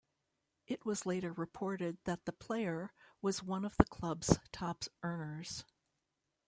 [0.65, 5.63] It was later reported that the player was one of the club's top earners.